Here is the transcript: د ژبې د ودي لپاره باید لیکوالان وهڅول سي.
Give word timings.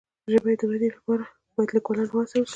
د 0.25 0.27
ژبې 0.33 0.53
د 0.59 0.61
ودي 0.71 0.89
لپاره 0.95 1.23
باید 1.53 1.73
لیکوالان 1.75 1.99
وهڅول 2.09 2.25
سي. 2.31 2.39